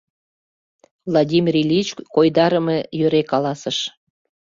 —Владимир 1.09 1.53
Ильич 1.63 1.89
койдарыме 2.13 2.77
йӧре 2.99 3.21
каласыш. 3.31 3.77